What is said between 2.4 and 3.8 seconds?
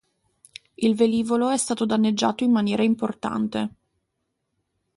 in maniera importate.